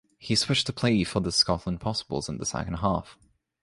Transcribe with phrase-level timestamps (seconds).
[0.17, 3.19] He switched to play for the Scotland Possibles in the second half.